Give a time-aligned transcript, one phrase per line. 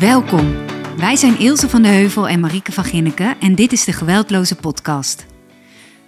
[0.00, 0.54] Welkom.
[0.96, 4.56] Wij zijn Ilse van de Heuvel en Marieke van Ginneken en dit is de Geweldloze
[4.56, 5.26] Podcast.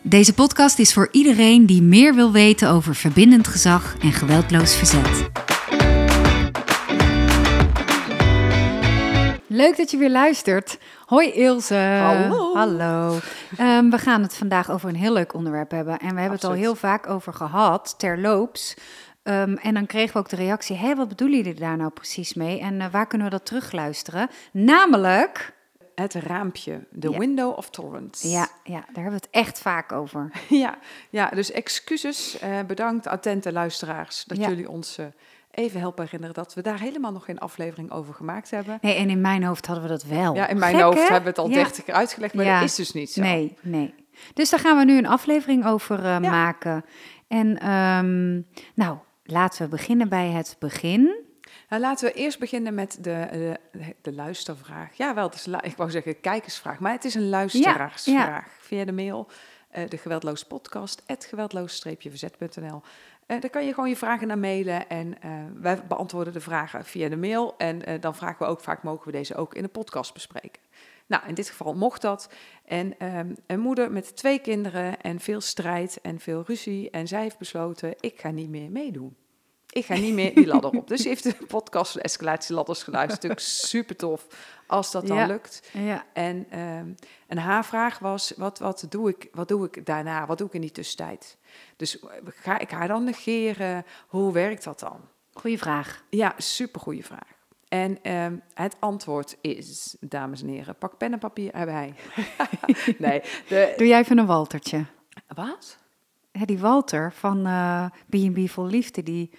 [0.03, 5.30] Deze podcast is voor iedereen die meer wil weten over verbindend gezag en geweldloos verzet.
[9.46, 10.79] Leuk dat je weer luistert.
[11.07, 11.75] Hoi Ilse.
[11.75, 12.55] Hallo.
[12.55, 13.18] Hallo.
[13.57, 15.98] Ehm, we gaan het vandaag over een heel leuk onderwerp hebben.
[15.98, 18.75] En we hebben het al heel vaak over gehad, terloops.
[19.29, 22.35] Ehm, en dan kregen we ook de reactie, hé, wat bedoelen jullie daar nou precies
[22.35, 22.61] mee?
[22.61, 24.29] En eh, waar kunnen we dat terugluisteren?
[24.53, 25.57] Namelijk,
[25.95, 27.19] Het raampje, de Ja.
[27.19, 28.29] window of tolerance.
[28.29, 30.31] ja, ja, daar hebben we het echt vaak over.
[30.49, 30.79] ja,
[31.11, 32.39] ja, dus excuses.
[32.39, 34.48] eh, bedankt, attente luisteraars, dat Ja.
[34.48, 35.06] jullie ons eh,
[35.50, 38.78] even helpen herinneren dat we daar helemaal nog geen aflevering over gemaakt hebben.
[38.81, 40.34] Nee, en in mijn hoofd hadden we dat wel.
[40.34, 41.03] Ja, in mijn Gek, hoofd hè?
[41.03, 41.55] hebben we het al Ja.
[41.55, 42.61] dertig keer uitgelegd, maar Ja.
[42.61, 43.20] dat is dus niet zo.
[43.22, 43.95] Nee, nee.
[44.34, 46.19] Dus daar gaan we nu een aflevering over Ja.
[46.19, 46.84] maken.
[47.28, 48.34] En ehm,
[48.75, 48.98] nou,
[49.31, 51.27] laten we beginnen bij het begin.
[51.69, 54.97] Nou, laten we eerst beginnen met de, eh, de luistervraag.
[54.97, 58.56] Ja, wel, het is, ik wou zeggen kijkersvraag, maar het is een luisteraarsvraag.
[58.61, 59.28] Via de mail,
[59.70, 62.83] eh, de geweldloos podcast, geweldloos-verzet.nl.
[63.28, 66.84] Eh, daar kan je gewoon je vragen naar mailen en eh, wij beantwoorden de vragen
[66.84, 67.55] via de mail.
[67.56, 70.62] En eh, dan vragen we ook vaak, mogen we deze ook in de podcast bespreken?
[71.06, 72.30] Nou, in dit geval mocht dat.
[72.64, 76.91] En ehm, een moeder met twee kinderen en veel strijd en veel ruzie.
[76.91, 79.17] En zij heeft besloten, ik ga niet meer meedoen.
[79.78, 80.88] Ik ga niet meer die ladder op.
[80.88, 83.22] Dus heeft de podcast van Escalatieladders geluisterd.
[83.22, 84.26] Natuurlijk super tof
[84.66, 85.26] als dat dan Ja.
[85.26, 85.68] lukt.
[85.72, 86.04] Ja.
[86.12, 86.46] En,
[87.26, 90.26] en haar vraag was, wat, wat, doe ik, wat doe ik daarna?
[90.26, 91.36] Wat doe ik in die tussentijd?
[91.76, 93.84] Dus eh, ga ik haar dan negeren?
[94.08, 95.00] Hoe werkt dat dan?
[95.32, 96.04] Goeie vraag.
[96.10, 97.36] Ja, super goede vraag.
[97.68, 101.94] En ehm, het antwoord is, dames en heren, pak pen en papier erbij.
[102.98, 104.84] nee, de, Doe jij even een Waltertje.
[105.34, 105.78] wat?
[106.32, 109.30] Ja, die Walter van eh, B&B Vol Liefde, die,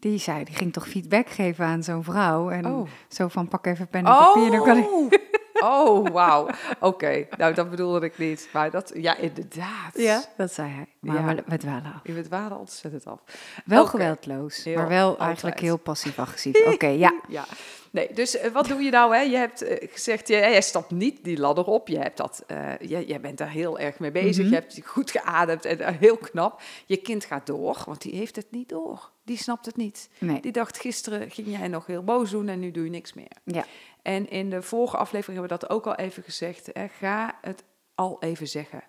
[0.00, 2.50] die zei, die ging toch feedback geven aan zo'n vrouw.
[2.50, 2.88] En Oh.
[3.08, 4.50] zo van, pak even pen en papier.
[4.50, 5.28] Dan kan ik...
[5.62, 6.46] Oh, wauw.
[6.80, 8.48] Oké, nou dat bedoelde ik niet.
[8.52, 9.90] Maar dat, ja, inderdaad.
[9.94, 10.86] Ja, dat zei hij.
[11.00, 11.34] Maar Ja.
[11.34, 12.02] we, we dwalen af.
[12.14, 13.20] Bent waarde ontzettend af.
[13.64, 15.26] Wel geweldloos, Heel, maar wel altijd.
[15.26, 16.66] eigenlijk heel passief-agressief.
[16.66, 17.14] Oké, ja.
[17.28, 17.44] Ja,
[17.90, 19.14] nee, dus eh, wat doe je nou?
[19.14, 19.20] Hè?
[19.20, 21.88] Je hebt eh, gezegd, jij, jij stapt niet die ladder op.
[21.88, 24.44] Je hebt dat, eh, jij, jij bent daar heel erg mee bezig.
[24.44, 24.54] Mhm.
[24.54, 26.62] Je hebt goed geademd en heel knap.
[26.86, 29.10] Je kind gaat door, want die heeft het niet door.
[29.24, 30.08] Die snapt het niet.
[30.18, 30.40] Nee.
[30.40, 33.32] Die dacht, gisteren ging jij nog heel boos doen en nu doe je niks meer.
[33.44, 33.66] Ja.
[34.02, 36.70] En in de vorige aflevering hebben we dat ook al even gezegd.
[36.72, 36.88] Hè?
[36.88, 37.64] Ga het
[37.94, 38.82] al even zeggen.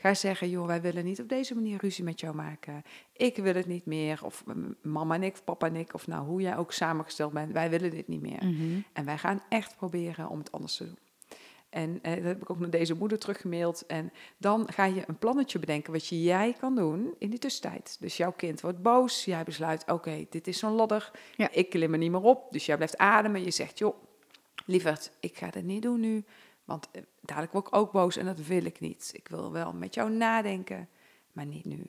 [0.00, 2.82] Ga zeggen, joh, wij willen niet op deze manier ruzie met jou maken.
[3.12, 4.20] Ik wil het niet meer.
[4.24, 4.44] Of
[4.82, 7.52] mama en ik, of papa en ik, of nou hoe jij ook samengesteld bent.
[7.52, 8.44] Wij willen dit niet meer.
[8.44, 8.80] Mhm.
[8.92, 10.98] En wij gaan echt proberen om het anders te doen.
[11.70, 13.86] En eh, dat heb ik ook naar deze moeder teruggemaild.
[13.86, 17.96] En dan ga je een plannetje bedenken wat je jij kan doen in die tussentijd.
[18.00, 19.24] Dus jouw kind wordt boos.
[19.24, 21.10] Jij besluit, oké, dit is zo'n ladder.
[21.36, 21.50] Ja.
[21.52, 22.52] Ik klim er niet meer op.
[22.52, 23.44] Dus jij blijft ademen.
[23.44, 23.94] Je zegt, joh,
[24.66, 26.24] lieverd, ik ga dit niet doen nu.
[26.70, 29.10] Want eh, dadelijk word ik ook boos en dat wil ik niet.
[29.12, 30.88] Ik wil wel met jou nadenken,
[31.32, 31.86] maar niet nu.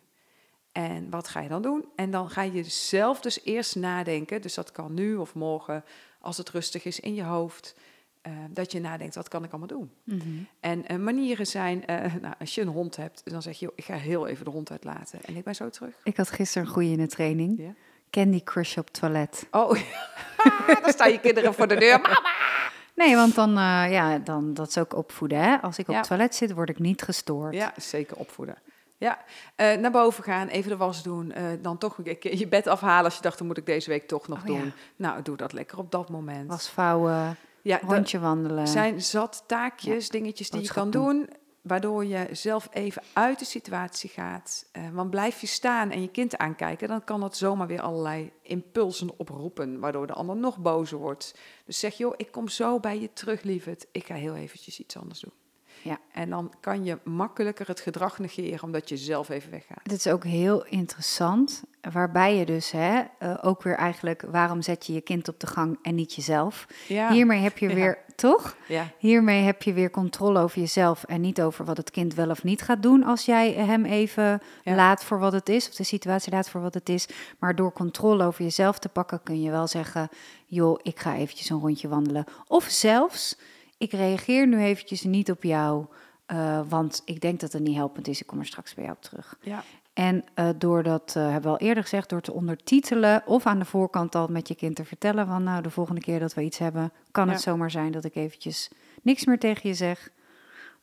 [0.71, 1.85] En wat ga je dan doen?
[1.95, 4.41] En dan ga je zelf dus eerst nadenken.
[4.41, 5.83] Dus dat kan nu of morgen,
[6.19, 7.75] als het rustig is in je hoofd.
[8.21, 9.91] eh, dat je nadenkt, wat kan ik allemaal doen?
[10.03, 10.27] Mhm.
[10.59, 11.83] En eh, manieren zijn,
[12.21, 14.71] nou, als je een hond hebt, dan zeg je, ik ga heel even de hond
[14.71, 15.19] uitlaten.
[15.23, 15.95] En ik ben zo terug.
[16.03, 17.75] Ik had gisteren een goeie in de training.
[18.09, 19.47] Candy Crush op toilet.
[19.51, 19.69] Oh,
[20.83, 22.01] dan staan je kinderen voor de deur.
[22.01, 22.70] Mama!
[22.95, 25.37] Nee, want dan, eh, ja, dan, dat is ook opvoeden.
[25.37, 25.61] Hè?
[25.61, 25.99] Als ik op Ja.
[25.99, 27.53] het toilet zit, word ik niet gestoord.
[27.53, 28.55] Ja, zeker opvoeden.
[28.97, 29.19] Ja,
[29.55, 31.31] eh, naar boven gaan, even de was doen.
[31.31, 33.89] eh, dan toch een keer je bed afhalen als je dacht, dat moet ik deze
[33.89, 34.65] week toch nog Oh, doen.
[34.65, 34.71] ja.
[34.95, 36.47] Nou, doe dat lekker op dat moment.
[36.49, 38.67] Was vouwen, ja, rondje wandelen.
[38.67, 41.29] zijn zat taakjes, dingetjes die je kan boodschap doen,
[41.61, 44.69] waardoor je zelf even uit de situatie gaat.
[44.71, 48.31] Eh, want blijf je staan en je kind aankijken, dan kan dat zomaar weer allerlei
[48.41, 51.35] impulsen oproepen, waardoor de ander nog bozer wordt.
[51.65, 53.87] Dus zeg, joh, ik kom zo bij je terug, lieverd.
[53.91, 55.40] Ik ga heel eventjes iets anders doen.
[55.83, 55.97] Ja.
[56.11, 59.79] En dan kan je makkelijker het gedrag negeren, omdat je zelf even weggaat.
[59.83, 64.85] Dit is ook heel interessant, waarbij je dus hè, eh, ook weer eigenlijk, waarom zet
[64.85, 66.67] je je kind op de gang en niet jezelf?
[66.87, 67.75] Ja, Hiermee heb je Ja.
[67.75, 68.55] weer, toch?
[68.67, 72.29] ja, Hiermee heb je weer controle over jezelf en niet over wat het kind wel
[72.29, 75.83] of niet gaat doen als jij hem even laat voor wat het is, of de
[75.83, 77.07] situatie laat voor wat het is.
[77.39, 80.09] Maar door controle over jezelf te pakken kun je wel zeggen,
[80.45, 82.25] joh, ik ga eventjes een rondje wandelen.
[82.47, 83.37] Of zelfs,
[83.81, 85.85] ik reageer nu eventjes niet op jou,
[86.25, 88.95] eh, want ik denk dat het niet helpend is, ik kom er straks bij jou
[88.95, 89.37] op terug.
[89.41, 89.63] ja.
[89.93, 93.59] En eh, door dat, eh, hebben we al eerder gezegd, door te ondertitelen of aan
[93.59, 96.41] de voorkant al met je kind te vertellen van nou, de volgende keer dat we
[96.41, 100.09] iets hebben, kan het zomaar zijn dat ik eventjes niks meer tegen je zeg.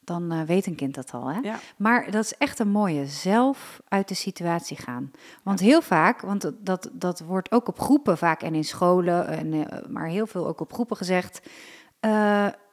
[0.04, 1.26] Dan weet een kind dat al.
[1.30, 1.38] Hè?
[1.40, 1.58] Ja.
[1.76, 5.10] Maar dat is echt een mooie, zelf uit de situatie gaan.
[5.42, 9.26] Want heel vaak, want dat, dat, dat wordt ook op groepen vaak en in scholen,
[9.26, 11.40] en, maar heel veel ook op groepen gezegd.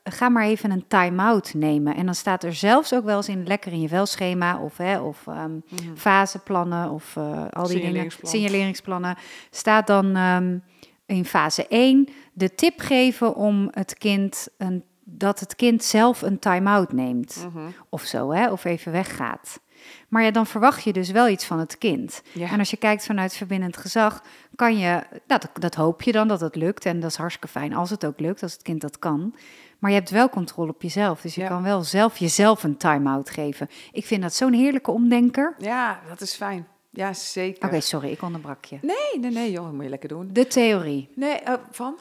[0.06, 1.96] Eh, ga maar even een time-out nemen.
[1.96, 5.00] En dan staat er zelfs ook wel eens in lekker in je welschema of, hè,
[5.00, 5.64] of um,
[5.96, 9.18] faseplannen of uh, al die dingen, signaleringsplannen,
[9.50, 10.64] staat dan um,
[11.06, 16.40] in fase 1 de tip geven om het kind een, dat het kind zelf een
[16.40, 17.48] time-out neemt.
[17.52, 17.74] -hmm.
[17.90, 19.60] Of zo, hè, of even weggaat.
[20.08, 22.22] Maar ja, dan verwacht je dus wel iets van het kind.
[22.32, 22.52] Ja.
[22.52, 24.24] En als je kijkt vanuit verbindend gezag,
[24.56, 26.86] kan je, nou, dat, dat hoop je dan dat het lukt.
[26.86, 29.36] En dat is hartstikke fijn als het ook lukt, als het kind dat kan.
[29.80, 31.22] Maar je hebt wel controle op jezelf.
[31.22, 31.48] Dus je ja.
[31.48, 33.70] kan wel zelf jezelf een time-out geven.
[33.92, 35.56] Ik vind dat zo'n heerlijke omdenker.
[35.58, 36.68] Ja, dat is fijn.
[36.90, 37.56] Ja, zeker.
[37.56, 38.78] Oké, okay, sorry, ik onderbrak je.
[38.82, 40.30] Nee, nee, nee, joh, moet je lekker doen.
[40.32, 41.10] De theorie.
[41.16, 41.98] Nee, uh, van?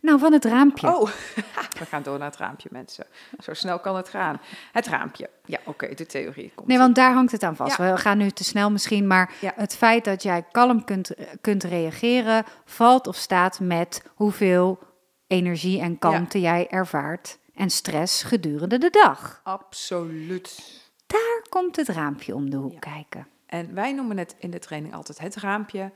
[0.00, 0.88] Nou, van het raampje.
[0.88, 1.08] Oh,
[1.78, 3.06] we gaan door naar het raampje, mensen.
[3.38, 4.40] Zo snel kan het gaan.
[4.72, 5.30] Het raampje.
[5.44, 6.68] Ja, oké, okay, de theorie komt.
[6.68, 7.76] Nee, want daar hangt het aan vast.
[7.76, 7.92] Ja.
[7.92, 9.52] We gaan nu te snel misschien, maar ja.
[9.56, 14.78] het feit dat jij kalm kunt, kunt reageren, valt of staat met hoeveel
[15.26, 16.52] energie en kalmte ja.
[16.52, 19.40] jij ervaart en stress gedurende de dag.
[19.44, 20.80] Absoluut.
[21.06, 23.26] Daar komt het raampje om de hoek kijken.
[23.46, 25.92] En wij noemen het in de training altijd het raampje.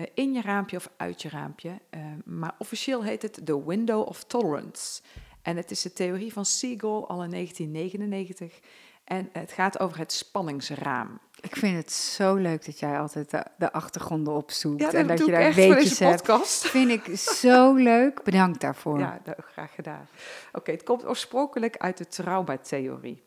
[0.00, 1.80] Uh, in je raampje of uit je raampje.
[1.90, 5.02] Uh, maar officieel heet het de Window of Tolerance.
[5.42, 8.60] En het is de theorie van Siegel al in 1999.
[9.04, 11.20] En het gaat over het spanningsraam.
[11.40, 14.80] Ik vind het zo leuk dat jij altijd de, de achtergronden opzoekt.
[14.80, 16.16] Ja, en dat je daar weetjes hebt.
[16.16, 16.66] Podcast.
[16.70, 18.22] Vind ik zo leuk.
[18.22, 18.98] Bedankt daarvoor.
[18.98, 20.08] Ja, graag gedaan.
[20.52, 23.22] Oké, het komt oorspronkelijk uit de traumatheorie.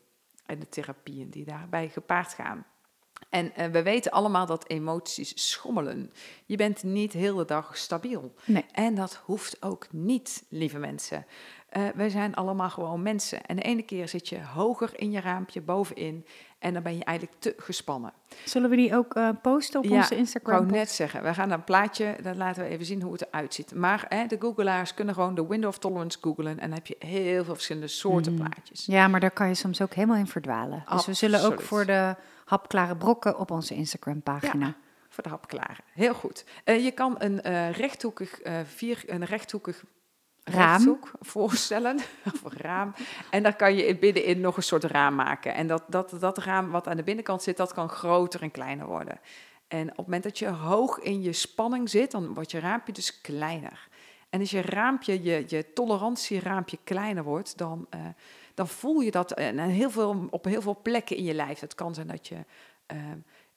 [0.46, 2.66] En de therapieën die daarbij gepaard gaan.
[3.28, 6.12] En uh, we weten allemaal dat emoties schommelen.
[6.46, 8.34] Je bent niet heel de dag stabiel.
[8.44, 8.64] Nee.
[8.72, 11.26] En dat hoeft ook niet, lieve mensen.
[11.76, 13.46] Uh, wij zijn allemaal gewoon mensen.
[13.46, 16.26] En de ene keer zit je hoger in je raampje, bovenin.
[16.58, 18.12] En dan ben je eigenlijk te gespannen.
[18.44, 20.54] Zullen we die ook uh, posten op ja, onze Instagram?
[20.54, 23.26] Ik wou net zeggen, we gaan een plaatje, dan laten we even zien hoe het
[23.26, 23.74] eruit ziet.
[23.74, 26.58] Maar hè, de googelaars kunnen gewoon de window of tolerance googlen.
[26.58, 28.38] En dan heb je heel veel verschillende soorten mm.
[28.38, 28.86] plaatjes.
[28.86, 30.78] Ja, maar daar kan je soms ook helemaal in verdwalen.
[30.78, 31.20] Dus Absoluut.
[31.20, 32.16] we zullen ook voor de
[32.52, 34.66] hapklare brokken op onze Instagram pagina.
[34.66, 34.74] Ja
[35.12, 35.82] voor de hapklare.
[35.92, 36.44] Heel goed.
[36.64, 39.84] Uh, je kan een uh, rechthoekig, uh, vier, een rechthoekig
[40.44, 41.98] raam voorstellen,
[42.32, 42.94] of raam.
[43.30, 45.54] En daar kan je binnenin nog een soort raam maken.
[45.54, 48.86] En dat, dat, dat raam wat aan de binnenkant zit, dat kan groter en kleiner
[48.86, 49.20] worden.
[49.68, 52.92] En op het moment dat je hoog in je spanning zit, dan wordt je raampje
[52.92, 53.88] dus kleiner.
[54.30, 57.86] En als je raampje, je, je tolerantieraampje kleiner wordt, dan,
[58.54, 61.60] dan voel je dat en heel veel, op heel veel plekken in je lijf.
[61.60, 62.44] Het kan zijn dat je
[62.92, 62.98] uh,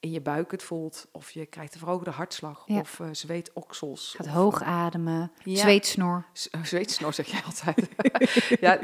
[0.05, 2.79] in je buik het voelt, of je krijgt een verhoogde hartslag, ja.
[2.79, 4.13] of uh, zweetoksels.
[4.17, 5.55] Gaat of, hoog ademen, ja.
[5.55, 6.25] zweetsnor.
[6.33, 7.89] Z zweetsnor zeg je altijd.
[8.65, 8.79] ja,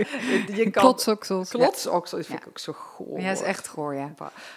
[0.55, 1.49] je kan, klotsoksels.
[1.49, 3.19] Klotsoksels vind ik ook zo goor.
[3.19, 4.13] Ja, is echt goor, ja.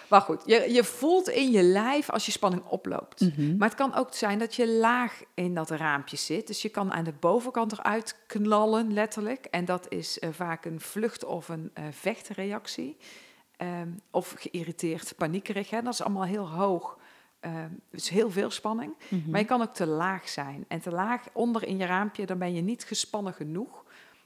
[0.07, 3.21] Maar goed, je, je voelt in je lijf als je spanning oploopt.
[3.21, 3.57] Mm -hmm.
[3.57, 6.47] Maar het kan ook zijn dat je laag in dat raampje zit.
[6.47, 9.45] Dus je kan aan de bovenkant eruit knallen, letterlijk.
[9.45, 12.97] En dat is uh, vaak een vlucht- of een uh, vechtreactie.
[13.61, 15.69] Um, of geïrriteerd, paniekerig.
[15.69, 15.81] Hè?
[15.81, 16.97] Dat is allemaal heel hoog.
[17.41, 18.93] Um, dus heel veel spanning.
[19.09, 19.31] Mm -hmm.
[19.31, 20.65] Maar je kan ook te laag zijn.
[20.67, 23.83] En te laag onder in je raampje, dan ben je niet gespannen genoeg.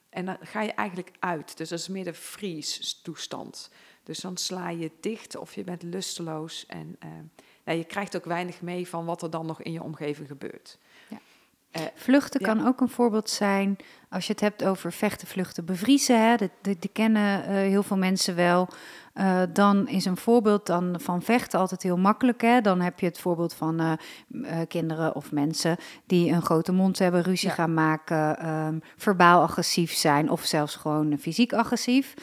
[0.09, 1.57] En dan ga je eigenlijk uit.
[1.57, 3.71] Dus dat is meer de freeze-toestand.
[4.03, 6.65] Dus dan sla je dicht of je bent lusteloos.
[6.65, 7.09] En uh,
[7.63, 10.77] nou, je krijgt ook weinig mee van wat er dan nog in je omgeving gebeurt.
[11.77, 12.53] Uh, vluchten ja.
[12.53, 13.77] kan ook een voorbeeld zijn
[14.09, 16.21] als je het hebt over vechten, vluchten, bevriezen.
[16.21, 18.67] Hè, die kennen uh, heel veel mensen wel.
[19.15, 22.41] Uh, dan is een voorbeeld dan van vechten altijd heel makkelijk.
[22.41, 22.61] Hè?
[22.61, 23.97] Dan heb je het voorbeeld van
[24.67, 27.53] kinderen of mensen die een grote mond hebben, ruzie ja.
[27.53, 32.13] gaan maken, um, verbaal agressief zijn of zelfs gewoon fysiek agressief.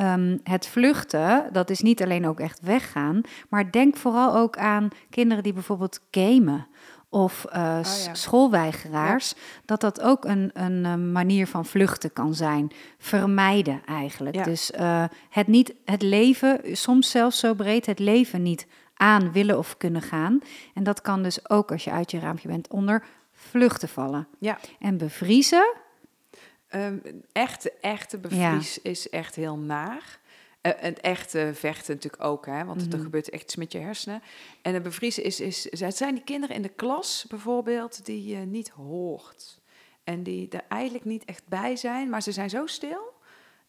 [0.00, 4.88] Um, het vluchten, dat is niet alleen ook echt weggaan, maar denk vooral ook aan
[5.10, 6.66] kinderen die bijvoorbeeld gamen
[7.10, 8.14] of uh, oh, ja.
[8.14, 9.42] schoolweigeraars, ja.
[9.64, 12.72] dat dat ook een, een, een, manier van vluchten kan zijn.
[12.98, 14.34] Vermijden eigenlijk.
[14.34, 14.42] Ja.
[14.44, 19.58] Dus uh, het, niet, het leven, soms zelfs zo breed, het leven niet aan willen
[19.58, 20.40] of kunnen gaan.
[20.74, 24.26] En dat kan dus ook als je uit je raampje bent onder vluchten vallen.
[24.38, 24.58] Ja.
[24.78, 25.74] En bevriezen.
[26.74, 27.02] Um,
[27.32, 30.19] echte, echte bevries is echt heel naar.
[30.62, 32.92] Uh, het echte vechten natuurlijk ook, hè, want mm-hmm.
[32.92, 34.22] er gebeurt echt iets met je hersenen.
[34.62, 38.36] En het bevriezen is, is, het zijn die kinderen in de klas bijvoorbeeld die je
[38.36, 39.60] niet hoort.
[40.04, 43.12] En die er eigenlijk niet echt bij zijn, maar ze zijn zo stil.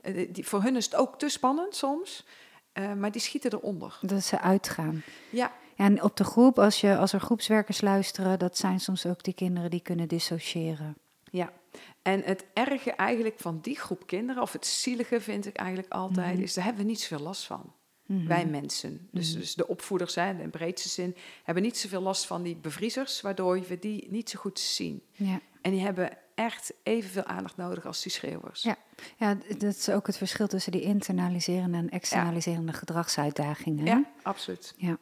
[0.01, 2.25] Uh, die, voor hun is het ook te spannend soms,
[2.73, 3.99] uh, maar die schieten eronder.
[4.01, 5.03] Dat ze uitgaan.
[5.29, 5.51] Ja.
[5.75, 9.33] En op de groep, als, je, als er groepswerkers luisteren, dat zijn soms ook die
[9.33, 10.97] kinderen die kunnen dissociëren.
[11.31, 11.53] Ja,
[12.01, 16.27] en het erge eigenlijk van die groep kinderen, of het zielige vind ik eigenlijk altijd,
[16.27, 16.43] mm-hmm.
[16.43, 17.73] is daar hebben we niet zoveel last van.
[18.05, 18.27] Mm-hmm.
[18.27, 19.41] Wij mensen, dus, mm-hmm.
[19.41, 23.21] dus de opvoeders zijn in de breedste zin, hebben niet zoveel last van die bevriezers,
[23.21, 25.03] waardoor we die niet zo goed zien.
[25.11, 25.39] Ja.
[25.61, 28.63] En die hebben echt evenveel aandacht nodig als die schreeuwers.
[28.63, 28.75] Ja.
[29.17, 33.85] ja, dat is ook het verschil tussen die internaliserende en externaliserende gedragsuitdagingen.
[33.85, 34.73] Ja, absoluut.
[34.77, 34.97] Ja.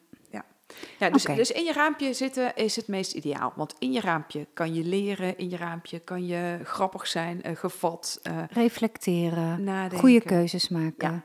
[0.98, 3.52] Ja, dus, dus in je raampje zitten is het meest ideaal.
[3.56, 7.56] Want in je raampje kan je leren, in je raampje kan je grappig zijn, uh,
[7.56, 8.20] gevat.
[8.22, 9.98] Uh, Reflecteren, nadenken.
[9.98, 11.12] goede keuzes maken.
[11.12, 11.22] Ja.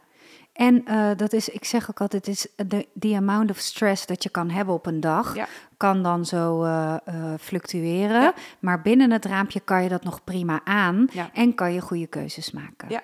[0.55, 4.23] En uh, dat is, ik zeg ook altijd, is de the amount of stress dat
[4.23, 5.47] je kan hebben op een dag, ja.
[5.77, 8.21] kan dan zo uh, uh, fluctueren.
[8.21, 8.33] Ja.
[8.59, 11.29] Maar binnen het raampje kan je dat nog prima aan ja.
[11.33, 13.01] en kan je goede keuzes maken.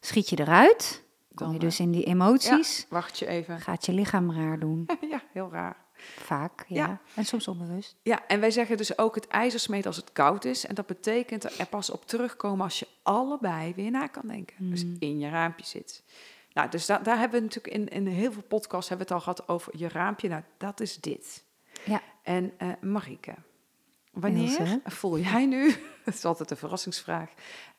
[0.00, 1.02] Schiet je eruit,
[1.44, 2.86] kom dan, je dus in die emoties.
[2.88, 3.60] wacht je even.
[3.60, 4.88] Gaat je lichaam raar doen.
[5.10, 5.76] ja, heel raar.
[6.16, 7.00] Vaak, ja.
[7.14, 7.96] En soms onbewust.
[8.02, 10.66] Ja, en wij zeggen dus ook het ijzer smeet als het koud is.
[10.66, 14.70] En dat betekent er pas op terugkomen als je allebei weer na kan denken.
[14.70, 14.96] Dus mm.
[14.98, 16.02] in je raampje zit.
[16.52, 19.26] Nou, dus da daar hebben we natuurlijk in, in heel veel podcasts hebben we het
[19.26, 20.28] al gehad over je raampje.
[20.28, 21.44] Nou, dat is dit.
[21.84, 22.02] Ja.
[22.22, 23.34] En uh, Marike,
[24.20, 25.74] wanneer voel jij nu,
[26.04, 27.30] dat is altijd een verrassingsvraag,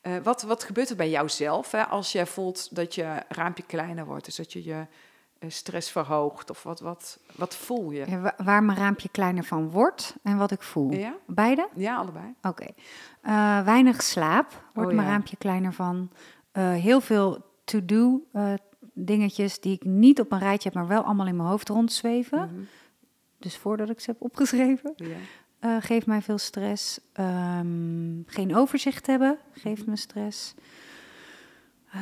[0.01, 4.05] uh, wat, wat gebeurt er bij jouzelf hè, als jij voelt dat je raampje kleiner
[4.05, 4.25] wordt?
[4.25, 4.85] Dus dat je je
[5.39, 8.09] uh, stress verhoogt of wat, wat, wat voel je?
[8.09, 10.91] Ja, waar mijn raampje kleiner van wordt en wat ik voel.
[10.91, 11.15] Ja?
[11.27, 11.67] Beide?
[11.75, 12.33] Ja, allebei.
[12.41, 12.67] Oké.
[13.21, 13.63] Okay.
[13.63, 15.13] weinig slaap wordt oh, mijn ja.
[15.13, 16.11] raampje kleiner van.
[16.57, 18.53] heel veel to-do uh,
[18.93, 22.39] dingetjes die ik niet op een rijtje heb, maar wel allemaal in mijn hoofd rondzweven.
[22.39, 22.67] Mm -hmm.
[23.37, 24.95] Dus voordat ik ze heb opgeschreven.
[25.61, 26.99] Uh, geeft mij veel stress.
[27.19, 30.53] Um, geen overzicht hebben geeft me stress.
[31.95, 32.01] Uh,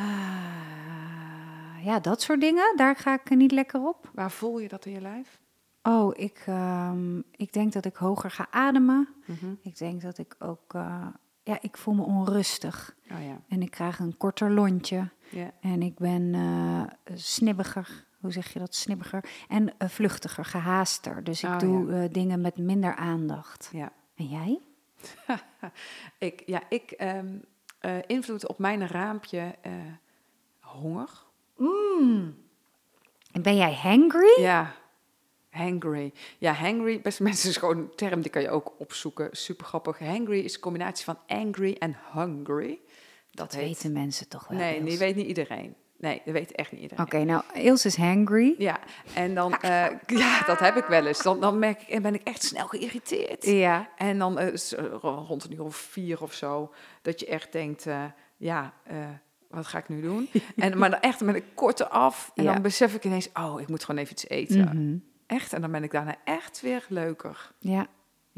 [1.84, 2.74] ja, dat soort dingen.
[2.76, 4.12] Daar ga ik niet lekker op.
[4.14, 5.40] Waar voel je dat in je lijf?
[5.84, 9.08] Oh, ik, um, ik denk dat ik hoger ga ademen.
[9.26, 9.60] Mm -hmm.
[9.62, 11.08] Ik denk dat ik ook uh,
[11.44, 12.96] ja, ik voel me onrustig.
[13.12, 13.42] Oh, ja.
[13.48, 15.10] En ik krijg een korter lontje.
[15.30, 15.52] Ja.
[15.62, 18.08] En ik ben uh, snibbiger.
[18.20, 18.76] Hoe zeg je dat?
[18.76, 19.24] Snibbiger.
[19.48, 21.24] En uh, vluchtiger, gehaaster.
[21.24, 22.04] Dus ik oh, doe ja.
[22.04, 23.70] uh, dingen met minder aandacht.
[23.74, 23.92] Ja.
[24.16, 24.60] En jij?
[26.28, 27.44] ik, ja, ik um,
[28.08, 29.56] invloed op mijn raampje
[30.60, 31.10] honger.
[31.58, 32.36] Mm.
[33.32, 34.42] En ben jij hangry?
[34.42, 34.76] Ja,
[35.50, 36.14] Hangry.
[36.38, 39.30] Ja, hangry, beste mensen, is gewoon een term die kan je ook opzoeken.
[39.32, 40.00] Super grappig.
[40.00, 42.80] Hangry is een combinatie van angry en hungry.
[43.32, 44.58] Dat, dat weten mensen toch wel.
[44.58, 45.76] Nee, die weet niet iedereen.
[46.00, 47.06] Nee, dat weet echt niet iedereen.
[47.06, 48.56] Oké, okay, nou, Ilse is hangry.
[48.58, 48.80] Ja,
[49.14, 51.24] en dan, uh, ja, dat heb ik wel eens.
[51.24, 53.46] Dan, dan merk ik, ben ik echt snel geïrriteerd.
[53.46, 53.90] Ja.
[53.98, 54.54] En dan uh,
[55.02, 58.04] rond een uur of vier of zo, dat je echt denkt, uh,
[58.38, 58.74] ja,
[59.50, 60.30] wat ga ik nu doen?
[60.56, 62.32] en, maar dan echt met een korte af.
[62.36, 62.54] En ja.
[62.54, 64.60] dan besef ik ineens, oh, ik moet gewoon even iets eten.
[64.60, 65.04] Mm -hmm.
[65.28, 67.52] Echt, en dan ben ik daarna echt weer leuker.
[67.60, 67.88] Ja.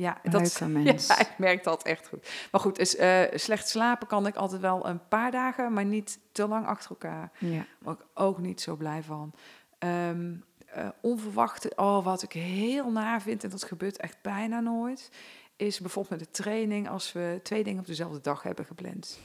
[0.02, 1.08] Ja, dat, mens.
[1.08, 2.30] ja, ik merk dat echt goed.
[2.52, 6.20] Maar goed, dus, uh, slecht slapen kan ik altijd wel een paar dagen, maar niet
[6.32, 7.32] te lang achter elkaar.
[7.38, 7.66] Ja.
[7.86, 9.34] Ik ook niet zo blij van.
[9.80, 10.44] Um,
[10.78, 15.12] uh, onverwachte, oh, wat ik heel naar vind, en dat gebeurt echt bijna nooit,
[15.56, 19.20] is bijvoorbeeld met de training als we twee dingen op dezelfde dag hebben gepland.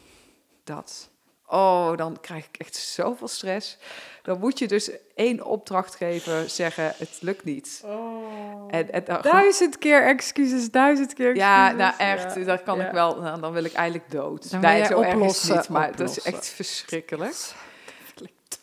[0.64, 1.11] Dat.
[1.49, 3.79] Oh, dan krijg ik echt zoveel stress.
[4.23, 7.83] Dan moet je dus één opdracht geven, zeggen het lukt niet.
[7.85, 8.69] Oh.
[8.69, 11.49] En, en dan, duizend keer excuses, duizend keer excuses.
[11.49, 12.45] Ja, nou echt, ja.
[12.45, 12.87] dat kan ja.
[12.87, 13.21] ik wel.
[13.21, 14.50] Nou, dan wil ik eigenlijk dood.
[14.50, 16.23] Dan nee, zo oplossen, niet, maar oplossen.
[16.23, 17.37] dat is echt verschrikkelijk.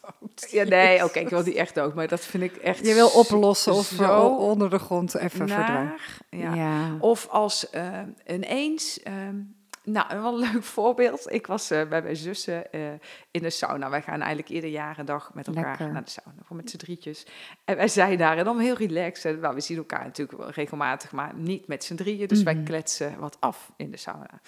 [0.02, 0.52] Dood.
[0.52, 2.86] Ja, nee, oké, okay, ik wil die echt dood, maar dat vind ik echt.
[2.86, 5.96] Je wil oplossen of zo onder de grond even verdwijnen.
[6.30, 6.54] Ja.
[6.54, 6.98] ja.
[7.00, 9.00] Of als uh, ineens.
[9.08, 9.53] Um,
[9.84, 11.32] nou, wel een leuk voorbeeld.
[11.32, 12.82] Ik was uh, bij mijn zussen uh,
[13.32, 13.90] in de sauna.
[13.90, 15.92] Wij gaan eigenlijk ieder jaar een dag met elkaar Lekker.
[15.92, 17.26] naar de sauna, voor met z'n drietjes.
[17.66, 19.42] En wij zijn daar en dan heel relaxed.
[19.42, 22.28] Nou, we zien elkaar natuurlijk wel regelmatig, maar niet met z'n drieën.
[22.28, 22.56] Dus mm -hmm.
[22.56, 24.42] wij kletsen wat af in de sauna.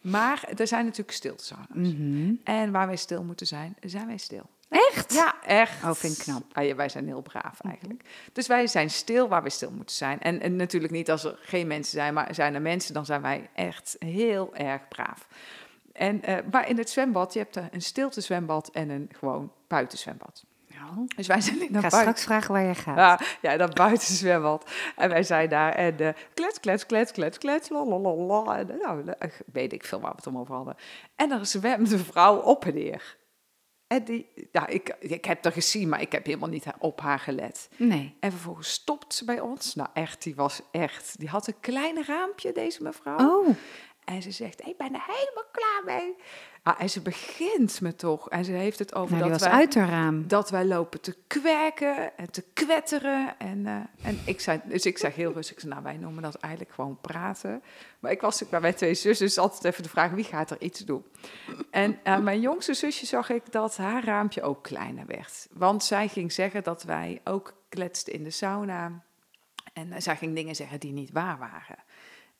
[0.00, 1.68] Maar er zijn natuurlijk stiltesauna's.
[1.72, 2.40] Mm -hmm.
[2.44, 4.50] En waar wij stil moeten zijn, zijn wij stil.
[4.72, 5.12] Echt?
[5.12, 5.84] Ja, echt.
[5.84, 6.42] Oh, vind ik knap.
[6.52, 8.02] Ah, ja, wij zijn heel braaf eigenlijk.
[8.02, 8.30] Mm -hmm.
[8.32, 10.20] Dus wij zijn stil waar we stil moeten zijn.
[10.20, 13.22] En, en, natuurlijk niet als er geen mensen zijn, maar zijn er mensen, dan zijn
[13.22, 15.28] wij echt heel erg braaf.
[15.92, 20.44] En, uh, maar in het zwembad, je hebt een stilte zwembad en een gewoon buitenzwembad.
[20.68, 22.96] Nou, dus wij zijn in Ik ga straks vragen waar je gaat.
[22.96, 24.70] Ja, ja dat buitenzwembad.
[24.96, 28.58] En wij zijn daar en uh, klets, klets, klets, klets, klets, lalalala.
[28.58, 29.04] En nou,
[29.52, 30.76] weet ik veel waar we het om over hadden.
[31.16, 33.16] En er zwemt een vrouw op en neer.
[33.92, 37.18] En die, ja, ik, ik heb haar gezien, maar ik heb helemaal niet op haar
[37.18, 37.68] gelet.
[37.76, 38.16] Nee.
[38.20, 39.74] En vervolgens stopt ze bij ons.
[39.74, 41.18] Nou, echt, die was echt.
[41.18, 43.18] Die had een klein raampje, deze mevrouw.
[43.18, 43.48] Oh.
[44.04, 46.14] En ze zegt: Ik ben er helemaal klaar mee.
[46.64, 48.30] Ah, en ze begint me toch.
[48.30, 50.28] En ze heeft het over nou, dat, wij, uit haar raam.
[50.28, 53.38] dat wij lopen te kwerken en te kwetteren.
[53.38, 56.74] En, uh, en ik zei, dus ik zeg heel rustig: Nou, wij noemen dat eigenlijk
[56.74, 57.62] gewoon praten.
[57.98, 60.60] Maar ik was bij mijn twee zussen, dus altijd even de vraag: wie gaat er
[60.60, 61.04] iets doen?
[61.70, 65.48] En aan mijn jongste zusje zag ik dat haar raampje ook kleiner werd.
[65.52, 69.02] Want zij ging zeggen dat wij ook kletsten in de sauna.
[69.72, 71.84] En zij ging dingen zeggen die niet waar waren.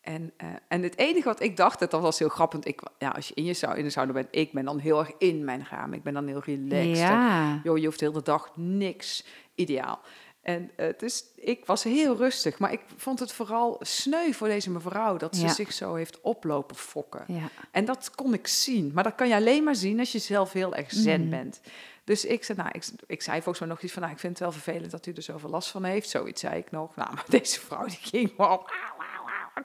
[0.03, 2.61] En, uh, en het enige wat ik dacht, dat was heel grappig.
[2.61, 4.99] Ik, ja, als je in je zou, in de sauna bent, ik ben dan heel
[4.99, 5.93] erg in mijn raam.
[5.93, 6.97] Ik ben dan heel relaxed.
[6.99, 7.61] Ja.
[7.65, 9.25] joh, je hoeft de hele dag niks.
[9.55, 10.01] Ideaal.
[10.43, 14.71] En uh, dus ik was heel rustig, maar ik vond het vooral sneu voor deze
[14.71, 15.53] mevrouw dat ze Ja.
[15.53, 17.25] zich zo heeft oplopen fokken.
[17.27, 17.49] Ja.
[17.71, 20.53] En dat kon ik zien, maar dat kan je alleen maar zien als je zelf
[20.53, 21.31] heel erg zen Mhm.
[21.31, 21.61] bent.
[22.05, 24.33] Dus ik zei, nou, ik, ik zei volgens mij nog iets van, nou, ik vind
[24.39, 26.09] het wel vervelend dat u er zoveel last van heeft.
[26.11, 26.97] Zoiets zei ik nog.
[26.97, 28.61] Nou, maar deze vrouw die ging gewoon,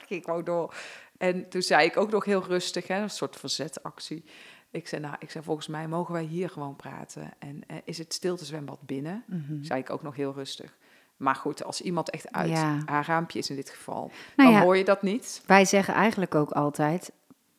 [0.06, 0.74] ging gewoon door.
[1.18, 4.24] En toen zei ik ook nog heel rustig, hè, een soort verzetactie.
[4.70, 7.30] Ik zei, nou, ik zei, volgens mij mogen wij hier gewoon praten.
[7.38, 9.24] En eh, is het stiltezwembad binnen?
[9.26, 9.62] Mhm.
[9.62, 10.76] Zei ik ook nog heel rustig.
[11.16, 12.82] Maar goed, als iemand echt uit Ja.
[12.86, 14.64] haar raampje is in dit geval, Nou dan ja.
[14.64, 15.42] hoor je dat niet.
[15.46, 17.10] Wij zeggen eigenlijk ook altijd,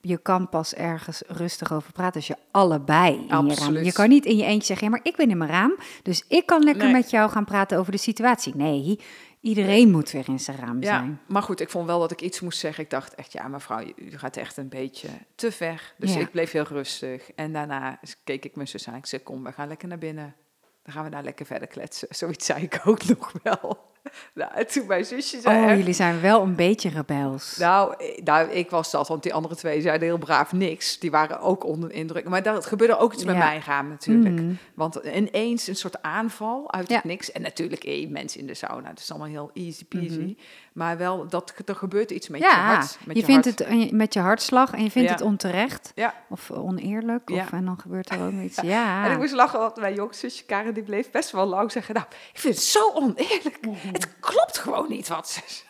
[0.01, 3.77] je kan pas ergens rustig over praten als je allebei in je raam...
[3.77, 6.25] Je kan niet in je eentje zeggen, ja, maar ik ben in mijn raam, dus
[6.27, 6.93] ik kan lekker Nee.
[6.93, 8.55] met jou gaan praten over de situatie.
[8.55, 8.99] Nee,
[9.39, 11.19] iedereen moet weer in zijn raam Ja, zijn.
[11.27, 12.83] maar goed, ik vond wel dat ik iets moest zeggen.
[12.83, 15.93] Ik dacht echt, ja, mevrouw, u u gaat echt een beetje te ver.
[15.97, 16.19] Dus Ja.
[16.19, 17.31] ik bleef heel rustig.
[17.31, 18.95] En daarna keek ik mijn zus aan.
[18.95, 20.35] Ik zei, kom, we gaan lekker naar binnen.
[20.83, 22.07] Dan gaan we daar lekker verder kletsen.
[22.15, 23.88] Zoiets zei ik ook nog wel.
[24.33, 27.57] Nou, en toen mijn zusje zei Oh, echt, jullie zijn wel een beetje rebels.
[27.57, 30.99] Nou, eh, nou, ik was dat, want die andere twee zeiden heel braaf niks.
[30.99, 32.29] Die waren ook onder de indruk.
[32.29, 34.35] Maar dat gebeurde ook iets met mijn raam natuurlijk.
[34.41, 34.51] Mhm.
[34.73, 36.95] Want ineens een soort aanval uit Ja.
[36.95, 37.31] het niks.
[37.31, 38.89] En natuurlijk één mens in de sauna.
[38.89, 40.19] Het is allemaal heel easy peasy.
[40.19, 40.33] Mhm.
[40.73, 42.97] Maar wel, dat er gebeurt iets met je hart.
[43.05, 43.59] Met je, vindt hart.
[43.59, 45.13] het je- met je hartslag en je vindt Ja.
[45.15, 46.13] het onterecht Ja.
[46.29, 47.29] of oneerlijk.
[47.29, 47.51] Of.
[47.51, 48.57] En dan gebeurt er ook iets.
[48.75, 51.93] Ja, En ik moest lachen, want mijn jongzusje Karen die bleef best wel lang zeggen...
[51.95, 53.57] Nou, ik vind het zo oneerlijk.
[53.91, 55.41] Het klopt gewoon niet wat ze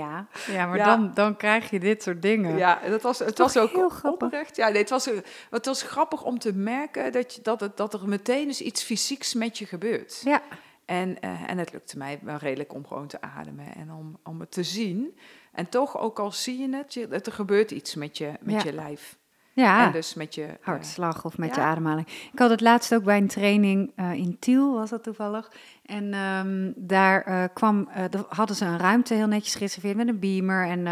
[0.00, 0.26] ja.
[0.46, 0.84] ja maar Ja.
[0.84, 2.56] Dan, dan krijg je dit soort dingen.
[2.56, 4.26] Ja, dat was, het was ook heel grappig?
[4.28, 4.56] oprecht.
[4.56, 5.08] Ja, nee, het, was,
[5.50, 8.82] het was grappig om te merken dat, je, dat, het, dat er meteen eens iets
[8.82, 10.20] fysieks met je gebeurt.
[10.24, 10.42] Ja.
[10.86, 14.40] En, eh, en het lukte mij wel redelijk om gewoon te ademen en om, om
[14.40, 15.18] het te zien.
[15.52, 18.60] En toch, ook al zie je het, je, er gebeurt iets met je, met Ja.
[18.64, 19.18] je lijf.
[19.52, 19.86] ja.
[19.86, 20.44] En dus met je...
[20.44, 21.62] eh, hartslag of met ja.
[21.62, 22.06] je ademhaling.
[22.32, 25.52] Ik had het laatst ook bij een training eh, in Tiel, was dat toevallig.
[25.84, 30.66] En ehm, daar kwam, de- hadden ze een ruimte heel netjes gereserveerd met een beamer.
[30.68, 30.82] En,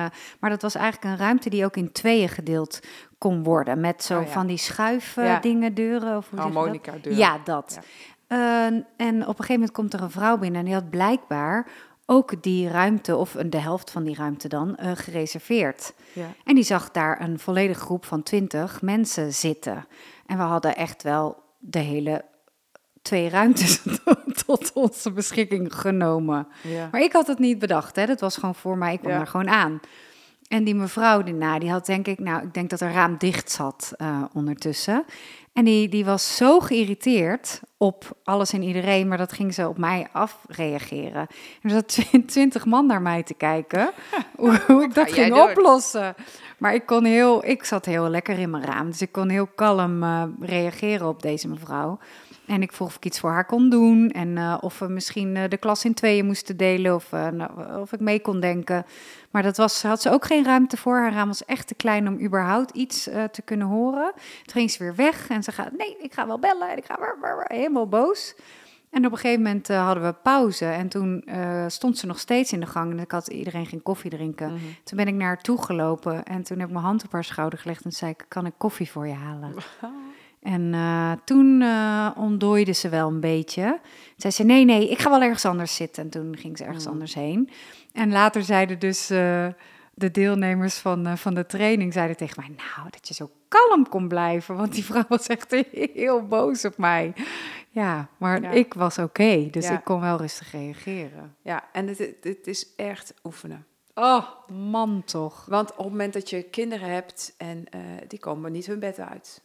[0.40, 2.80] maar dat was eigenlijk een ruimte die ook in tweeën gedeeld
[3.18, 3.80] kon worden.
[3.80, 4.30] Met zo Oh ja.
[4.32, 5.40] van die schuif Ja.
[5.40, 6.16] dingen, deuren.
[6.16, 7.16] Of hoe harmonica deur.
[7.16, 7.78] Ja, dat.
[8.26, 11.66] Eh, en op een gegeven moment komt er een vrouw binnen en die had blijkbaar
[12.06, 15.94] ook die ruimte, of de helft van die ruimte dan, eh, gereserveerd.
[16.12, 16.26] Ja.
[16.44, 19.86] En die zag daar een volledige groep van twintig mensen zitten.
[20.26, 22.24] En we hadden echt wel de hele
[23.02, 23.82] twee ruimtes
[24.46, 26.46] tot onze beschikking genomen.
[26.62, 26.88] Ja.
[26.92, 28.06] Maar ik had het niet bedacht, hè.
[28.06, 29.20] dat was gewoon voor mij, ik kwam Ja.
[29.20, 29.80] er gewoon aan.
[30.48, 33.50] En die mevrouw, nou, die had denk ik, nou, ik denk dat er raam dicht
[33.50, 35.04] zat eh, ondertussen.
[35.54, 39.78] En die, die was zo geïrriteerd op alles en iedereen, maar dat ging ze op
[39.78, 41.26] mij afreageren.
[41.62, 43.92] En er zat tw- twintig man naar mij te kijken,
[44.36, 46.14] hoe, hoe ik dat ging oplossen.
[46.58, 49.46] Maar ik kon heel, ik zat heel lekker in mijn raam, dus ik kon heel
[49.54, 51.98] kalm eh, reageren op deze mevrouw.
[52.46, 54.10] En ik vroeg of ik iets voor haar kon doen.
[54.10, 56.94] En eh, of we misschien eh, de klas in tweeën moesten delen.
[56.94, 58.86] Of, eh, nou, of ik mee kon denken.
[59.30, 60.96] Maar dat was, had ze ook geen ruimte voor.
[60.96, 64.12] Haar raam was echt te klein om überhaupt iets te kunnen horen.
[64.14, 65.28] Toen ging ze weer weg.
[65.28, 66.70] En ze gaat, nee, ik ga wel bellen.
[66.70, 68.34] En ik ga weer, weer, helemaal boos.
[68.90, 70.64] En op een gegeven moment hadden we pauze.
[70.64, 71.24] En toen
[71.66, 72.90] stond ze nog steeds in de gang.
[72.90, 74.52] En ik had iedereen geen koffie drinken.
[74.52, 74.62] Mhm.
[74.84, 76.24] Toen ben ik naar haar toe gelopen.
[76.24, 77.84] En toen heb ik mijn hand op haar schouder gelegd.
[77.84, 79.54] En zei ik, kan ik koffie voor je halen?
[80.44, 83.80] En eh, toen eh, ontdooide ze wel een beetje.
[84.16, 86.02] Zei ze, nee, nee, ik ga wel ergens anders zitten.
[86.02, 86.90] En toen ging ze ergens Mm.
[86.92, 87.50] anders heen.
[87.92, 89.46] En later zeiden dus eh,
[89.94, 91.92] de deelnemers van, van de training...
[91.92, 94.56] zeiden tegen mij, nou, dat je zo kalm kon blijven.
[94.56, 97.12] Want die vrouw was echt heel boos op mij.
[97.70, 98.50] Ja, maar Ja.
[98.50, 99.48] ik was oké.
[99.50, 99.72] dus Ja.
[99.72, 101.34] ik kon wel rustig reageren.
[101.42, 103.66] Ja, en het, is echt oefenen.
[103.94, 105.44] Oh, man toch.
[105.48, 107.64] Want op het moment dat je kinderen hebt en
[108.08, 109.42] die komen niet hun bed uit.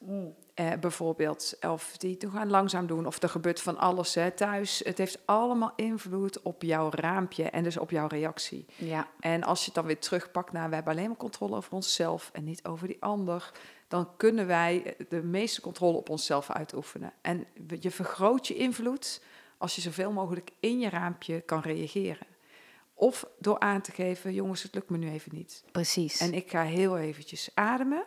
[0.60, 4.82] Eh, bijvoorbeeld, of die doen gaan langzaam doen, of er gebeurt van alles hè, thuis.
[4.84, 8.66] Het heeft allemaal invloed op jouw raampje en dus op jouw reactie.
[8.76, 11.74] Ja, En als je het dan weer terugpakt naar we hebben alleen maar controle over
[11.74, 13.52] onszelf en niet over die ander,
[13.88, 17.14] dan kunnen wij de meeste controle op onszelf uitoefenen.
[17.22, 17.46] En
[17.80, 19.22] je vergroot je invloed
[19.58, 22.28] als je zoveel mogelijk in je raampje kan reageren.
[22.94, 25.64] Of door aan te geven, jongens, het lukt me nu even niet.
[25.72, 26.20] precies.
[26.20, 28.04] En ik ga heel eventjes ademen.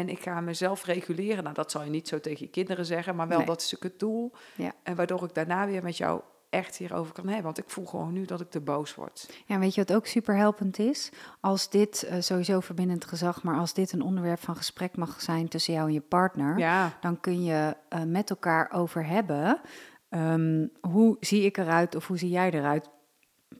[0.00, 1.42] En ik ga mezelf reguleren.
[1.42, 3.46] Nou, dat zal je niet zo tegen je kinderen zeggen, maar wel Nee.
[3.46, 4.32] dat is natuurlijk het doel.
[4.54, 4.72] Ja.
[4.82, 7.44] En waardoor ik daarna weer met jou echt hierover kan hebben.
[7.44, 9.30] Want ik voel gewoon nu dat ik te boos word.
[9.46, 11.10] Ja, weet je wat ook super helpend is?
[11.40, 15.48] Als dit eh, sowieso verbindend gezag, maar als dit een onderwerp van gesprek mag zijn
[15.48, 19.60] tussen jou en je partner, Ja, dan kun je eh, met elkaar over hebben.
[20.08, 22.88] ehm, hoe zie ik eruit of hoe zie jij eruit?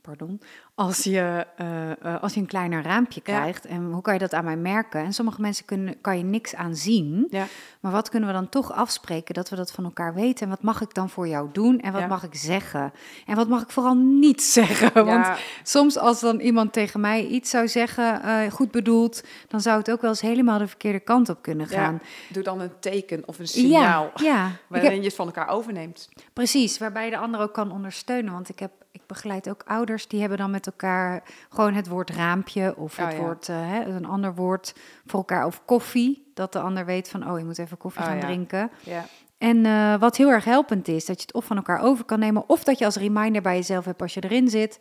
[0.03, 0.41] Pardon.
[0.79, 3.65] Als je, eh, eh, als je een kleiner raampje krijgt.
[3.67, 5.01] En hoe kan je dat aan mij merken?
[5.05, 7.27] En sommige mensen kunnen, kan je niks aan zien.
[7.31, 7.45] Ja.
[7.81, 10.43] Maar wat kunnen we dan toch afspreken dat we dat van elkaar weten?
[10.45, 11.81] En wat mag ik dan voor jou doen?
[11.81, 12.07] En wat Ja.
[12.07, 12.93] mag ik zeggen?
[13.27, 15.05] En wat mag ik vooral niet zeggen?
[15.05, 15.27] Want
[15.63, 19.91] soms als dan iemand tegen mij iets zou zeggen, eh, goed bedoeld, dan zou het
[19.91, 22.01] ook wel eens helemaal de verkeerde kant op kunnen gaan.
[22.33, 24.11] Doe dan een teken of een signaal.
[24.23, 26.09] Ja, Waarin heb- je het van elkaar overneemt.
[26.33, 28.33] precies, waarbij de ander ook kan ondersteunen.
[28.33, 32.11] Want ik, heb, ik begeleid ook ouders, die hebben dan met elkaar gewoon het woord
[32.11, 33.21] raampje of Oh, het ja.
[33.23, 34.75] woord, eh, hè, een ander woord
[35.07, 35.47] voor elkaar.
[35.47, 38.23] Of koffie, dat de ander weet van, oh, je moet even koffie Oh, gaan ja.
[38.23, 38.71] drinken.
[38.83, 39.05] Ja.
[39.39, 42.19] En eh, wat heel erg helpend is, dat je het of van elkaar over kan
[42.19, 44.81] nemen, of dat je als reminder bij jezelf hebt als je erin zit.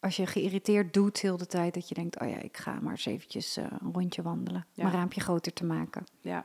[0.00, 2.90] Als je geïrriteerd doet heel de tijd, dat je denkt, oh ja, ik ga maar
[2.90, 4.66] eens eventjes eh, een rondje wandelen.
[4.74, 6.04] Mijn raampje groter te maken.
[6.20, 6.44] Ja.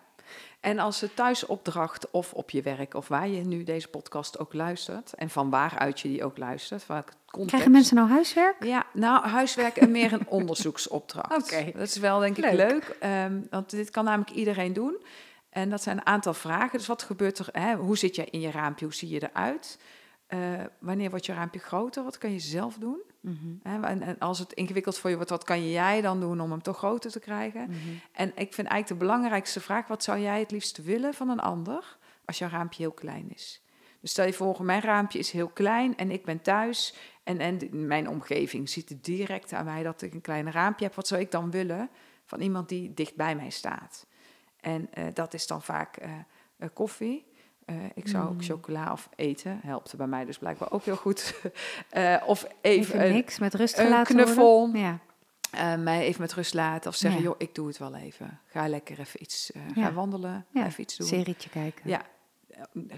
[0.62, 4.54] En als de thuisopdracht of op je werk of waar je nu deze podcast ook
[4.54, 7.47] luistert en van waaruit je die ook luistert, welke context.
[7.50, 8.63] Krijgen mensen nou huiswerk?
[8.63, 11.43] Ja, nou, huiswerk en meer een onderzoeksopdracht.
[11.43, 11.71] Oké.
[11.71, 12.56] Dat is wel denk ik Leuk.
[12.56, 15.04] leuk, ehm, want dit kan namelijk iedereen doen.
[15.50, 16.78] En dat zijn een aantal vragen.
[16.78, 17.47] Dus wat gebeurt er?
[17.52, 17.76] Hè?
[17.76, 18.86] Hoe zit je in je raampje?
[18.86, 19.78] Hoe zie je eruit?
[20.32, 20.39] Eh,
[20.80, 22.04] wanneer wordt je raampje groter?
[22.04, 23.02] Wat kan je zelf doen?
[23.20, 23.54] Mhm?
[23.63, 26.62] En, en als het ingewikkeld voor je wordt, wat kan jij dan doen om hem
[26.62, 27.70] toch groter te krijgen?
[27.70, 27.78] mhm.
[28.12, 31.39] En ik vind eigenlijk de belangrijkste vraag: wat zou jij het liefst willen van een
[31.39, 33.62] ander als jouw raampje heel klein is?
[34.00, 37.70] Dus stel je voor, mijn raampje is heel klein en ik ben thuis en, en
[37.72, 40.96] mijn omgeving ziet het direct aan mij dat ik een klein raampje heb.
[40.96, 41.89] Wat zou ik dan willen
[42.26, 44.08] van iemand die dicht bij mij staat?
[44.60, 46.12] En eh, dat is dan vaak eh,
[46.74, 47.31] koffie.
[47.72, 48.42] Eh, ik zou ook Mm.
[48.42, 51.34] chocola of eten, helpt bij mij dus blijkbaar ook heel goed.
[51.90, 54.60] Eh, of even, niks, met rust een knuffel.
[54.60, 54.82] worden.
[54.82, 55.00] Ja.
[55.52, 57.26] eh, mij even met rust laten of zeggen, Ja.
[57.28, 58.40] joh, ik doe het wel even.
[58.48, 59.84] Ga lekker even iets, Ja.
[59.84, 61.08] ga wandelen, Ja, even iets doen.
[61.08, 61.90] serietje kijken.
[61.90, 62.02] Ja,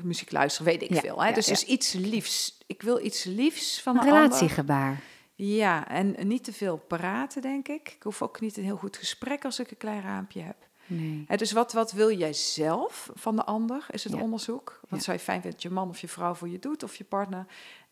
[0.03, 1.23] muziek luisteren, weet ik veel.
[1.23, 1.31] Hè?
[1.33, 2.57] dus, dus iets liefs.
[2.67, 4.15] Ik wil iets liefs van Een ander.
[4.15, 5.01] relatiegebaar.
[5.35, 7.93] Ja, en niet te veel praten, denk ik.
[7.95, 10.55] Ik hoef ook niet een heel goed gesprek als ik een klein raampje heb.
[10.87, 11.25] Nee.
[11.37, 14.19] Dus wat, wat wil jij zelf van de ander, is het Ja.
[14.21, 14.79] onderzoek.
[14.89, 15.05] Wat Ja.
[15.05, 17.03] zou je fijn vinden dat je man of je vrouw voor je doet, of je
[17.03, 17.45] partner,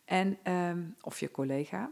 [0.04, 1.90] en, ehm, of je collega.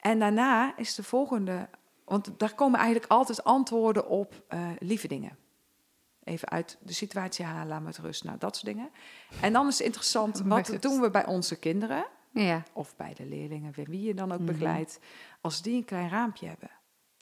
[0.00, 1.68] En daarna is de volgende,
[2.04, 5.36] want daar komen eigenlijk altijd antwoorden op eh, lieve dingen.
[6.24, 8.24] Even uit de situatie halen, laat met rust.
[8.24, 8.90] Nou, dat soort dingen.
[9.40, 12.62] En dan is het interessant, wat doen we bij onze kinderen, Ja.
[12.72, 14.46] of bij de leerlingen, wie je dan ook Mhm.
[14.52, 14.98] begeleidt,
[15.40, 16.70] als die een klein raampje hebben.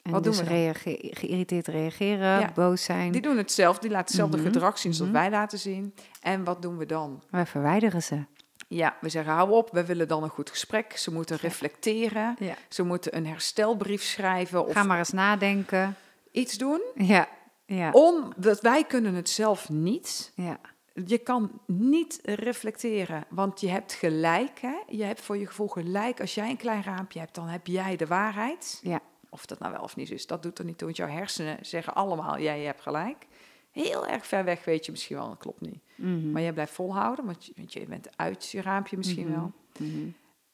[0.07, 2.51] En Wat doen dus we reage- geïrriteerd reageren, Ja.
[2.53, 3.11] boos zijn.
[3.11, 5.19] Die doen het zelf, die laten hetzelfde Mhm, gedrag zien zoals mhm.
[5.21, 5.93] wij laten zien.
[6.21, 7.23] En wat doen we dan?
[7.29, 8.23] Wij verwijderen ze.
[8.67, 10.97] Ja, we zeggen hou op, we willen dan een goed gesprek.
[10.97, 12.53] Ze moeten reflecteren, Ja.
[12.69, 15.95] ze moeten een herstelbrief schrijven of Ga maar eens nadenken.
[16.31, 16.81] iets doen.
[16.95, 17.27] Ja.
[17.65, 17.89] Ja.
[17.91, 20.31] Omdat wij kunnen het zelf niet.
[20.35, 20.59] ja.
[21.05, 24.59] Je kan niet reflecteren, want je hebt gelijk.
[24.61, 24.75] Hè?
[24.87, 26.21] Je hebt voor je gevoel gelijk.
[26.21, 28.79] Als jij een klein raampje hebt, dan heb jij de waarheid.
[28.83, 28.99] Ja.
[29.29, 30.85] Of dat nou wel of niet is, dat doet er niet toe.
[30.85, 33.27] Want jouw hersenen zeggen allemaal, jij hebt gelijk.
[33.71, 35.79] Heel erg ver weg weet je misschien wel, dat klopt niet.
[35.95, 36.31] Mhm.
[36.31, 39.35] Maar jij blijft volhouden, want je, want je bent uit je raampje misschien Mhm.
[39.39, 39.51] wel.
[39.79, 40.07] Mhm.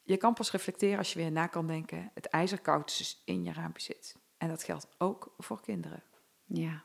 [0.03, 2.11] Je kan pas reflecteren als je weer na kan denken.
[2.13, 4.15] Het ijzerkoud dus in je raampje zit.
[4.37, 6.03] En dat geldt ook voor kinderen.
[6.45, 6.83] Ja.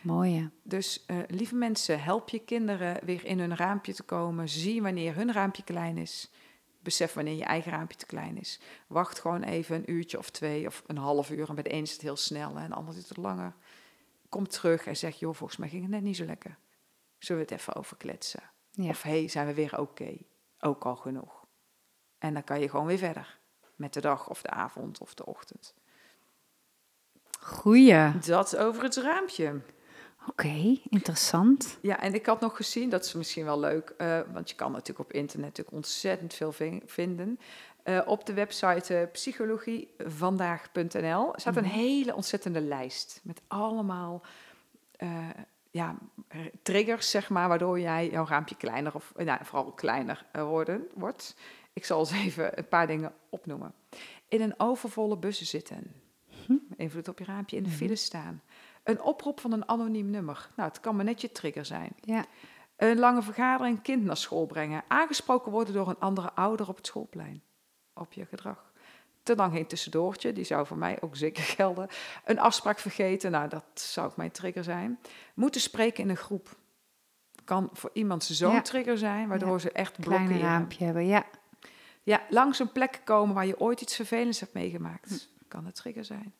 [0.00, 0.34] Mooi.
[0.38, 0.46] hè?
[0.62, 4.48] Dus eh, lieve mensen, help je kinderen weer in hun raampje te komen.
[4.48, 6.30] Zie wanneer hun raampje klein is.
[6.82, 8.60] Besef wanneer je eigen raampje te klein is.
[8.86, 11.48] Wacht gewoon even een uurtje of twee of een half uur.
[11.48, 13.54] En bij de een is het heel snel en de ander duurt het langer.
[14.28, 16.58] Kom terug en zeg, joh, volgens mij ging het net niet zo lekker.
[17.18, 18.42] Zullen we het even over kletsen?
[18.70, 18.88] Ja.
[18.88, 20.16] Of hey, zijn we weer oké?
[20.58, 21.46] Ook al genoeg.
[22.18, 23.38] En dan kan je gewoon weer verder.
[23.76, 25.74] Met de dag of de avond of de ochtend.
[27.40, 28.18] Goeie.
[28.18, 29.60] Dat over het raampje.
[30.30, 31.78] Oké, interessant.
[31.82, 34.72] Ja, en ik had nog gezien, dat is misschien wel leuk, eh, want je kan
[34.72, 36.52] natuurlijk op internet natuurlijk ontzettend veel
[36.86, 37.38] vinden.
[37.82, 41.72] Eh, op de website eh, psychologievandaag.nl staat een Mhm.
[41.74, 44.22] hele ontzettende lijst met allemaal
[45.70, 45.96] ja,
[46.62, 51.36] triggers, zeg maar, waardoor jij jouw raampje kleiner of nou, vooral kleiner worden, wordt.
[51.72, 53.72] Ik zal eens even een paar dingen opnoemen.
[54.28, 55.92] In een overvolle bussen zitten.
[56.46, 56.56] Hm.
[56.76, 57.78] Invloed op je raampje in de Mhm.
[57.78, 58.42] file staan.
[58.90, 60.48] Een oproep van een anoniem nummer.
[60.56, 61.92] Nou, het kan maar net je trigger zijn.
[62.00, 62.24] Ja.
[62.76, 64.82] Een lange vergadering, kind naar school brengen.
[64.88, 67.42] Aangesproken worden door een andere ouder op het schoolplein.
[67.94, 68.72] Op je gedrag.
[69.22, 71.88] Te lang geen tussendoortje, die zou voor mij ook zeker gelden.
[72.24, 74.98] Een afspraak vergeten, nou dat zou ook mijn trigger zijn.
[75.34, 76.56] Moeten spreken in een groep.
[77.44, 78.60] Kan voor iemand zo'n Ja.
[78.62, 79.58] trigger zijn, waardoor Ja.
[79.58, 80.50] ze echt Kleine blokkeren.
[80.50, 81.06] raampje hebben.
[81.06, 81.24] Ja.
[82.02, 85.08] Ja, langs een plek komen waar je ooit iets vervelends hebt meegemaakt.
[85.08, 85.48] Hm.
[85.48, 86.34] Kan een trigger zijn.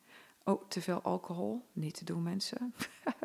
[0.51, 1.65] Oh, te veel alcohol.
[1.73, 2.75] Niet te doen, mensen.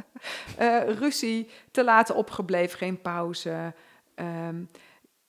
[0.58, 3.74] Eh, ruzie, te laat opgebleven, geen pauze.
[4.16, 4.64] Ehm,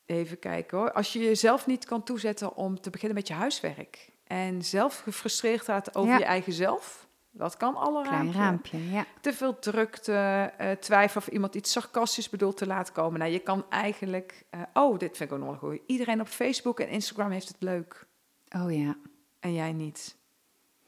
[0.06, 0.92] even kijken hoor.
[0.92, 4.10] Als je jezelf niet kan toezetten om te beginnen met je huiswerk.
[4.26, 6.18] En zelf gefrustreerdheid over Ja.
[6.18, 7.06] je eigen zelf.
[7.30, 8.38] Dat kan alle Klein raampje.
[8.38, 9.04] raampje, ja.
[9.20, 13.18] Te veel drukte, eh, twijfel of iemand iets sarcastisch bedoelt te laten komen.
[13.18, 14.44] Nou, je kan eigenlijk...
[14.50, 15.78] eh, oh, dit vind ik ook nog goed.
[15.86, 18.06] Iedereen op Facebook en Instagram heeft het leuk.
[18.56, 18.96] Oh ja.
[19.40, 20.15] En jij niet.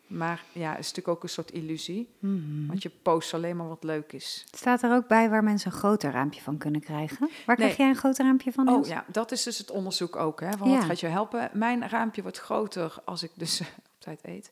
[0.08, 2.14] Maar ja, het is natuurlijk ook een soort illusie.
[2.18, 2.66] Mhm.
[2.66, 4.44] Want je post alleen maar wat leuk is.
[4.52, 7.18] Staat er ook bij waar mensen een groter raampje van kunnen krijgen?
[7.18, 7.56] Waar Nee.
[7.56, 8.68] krijg jij een groter raampje van?
[8.68, 10.40] Oh ja, dat is dus het onderzoek ook.
[10.40, 10.76] Hè, van Ja.
[10.76, 11.50] Wat gaat je helpen?
[11.52, 13.66] Mijn raampje wordt groter als ik dus op
[13.98, 14.50] tijd eet.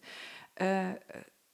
[0.55, 0.95] Eh, eh,